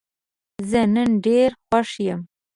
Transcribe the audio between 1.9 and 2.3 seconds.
یم.